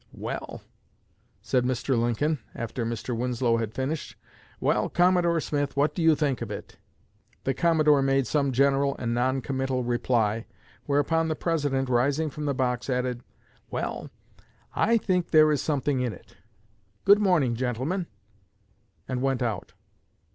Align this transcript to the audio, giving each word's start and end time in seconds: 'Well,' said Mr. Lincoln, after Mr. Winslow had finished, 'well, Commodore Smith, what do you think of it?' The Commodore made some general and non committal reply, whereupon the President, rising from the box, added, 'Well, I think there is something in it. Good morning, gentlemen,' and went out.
'Well,' 0.11 0.63
said 1.43 1.63
Mr. 1.63 1.95
Lincoln, 1.95 2.39
after 2.55 2.87
Mr. 2.87 3.15
Winslow 3.15 3.57
had 3.57 3.75
finished, 3.75 4.15
'well, 4.59 4.89
Commodore 4.89 5.39
Smith, 5.39 5.77
what 5.77 5.93
do 5.93 6.01
you 6.01 6.15
think 6.15 6.41
of 6.41 6.49
it?' 6.49 6.79
The 7.43 7.53
Commodore 7.53 8.01
made 8.01 8.25
some 8.25 8.51
general 8.51 8.95
and 8.97 9.13
non 9.13 9.41
committal 9.41 9.83
reply, 9.83 10.47
whereupon 10.87 11.27
the 11.27 11.35
President, 11.35 11.87
rising 11.87 12.31
from 12.31 12.45
the 12.45 12.55
box, 12.55 12.89
added, 12.89 13.21
'Well, 13.69 14.09
I 14.75 14.97
think 14.97 15.29
there 15.29 15.51
is 15.51 15.61
something 15.61 15.99
in 15.99 16.13
it. 16.13 16.35
Good 17.05 17.19
morning, 17.19 17.53
gentlemen,' 17.53 18.07
and 19.07 19.21
went 19.21 19.43
out. 19.43 19.73